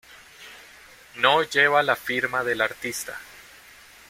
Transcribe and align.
No 1.17 1.43
lleva 1.43 1.83
la 1.83 1.95
firma 1.95 2.43
del 2.43 2.61
artista. 2.61 3.19